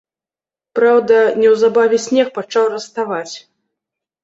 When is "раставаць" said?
2.75-3.35